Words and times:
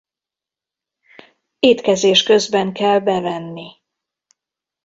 Étkezés 1.59 2.23
közben 2.23 2.73
kell 2.73 2.99
bevenni. 2.99 3.81